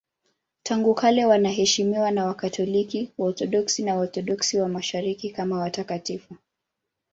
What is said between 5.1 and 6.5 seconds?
kama watakatifu.